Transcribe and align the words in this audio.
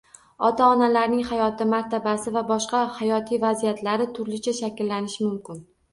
Ota-onalarning 0.47 1.19
hayoti, 1.31 1.67
martabasi 1.73 2.33
va 2.37 2.43
boshqa 2.53 2.81
hayotiy 2.95 3.41
vaziyatlari 3.47 4.09
turlicha 4.17 4.55
shakllanishi 4.65 5.27
mumkin. 5.29 5.63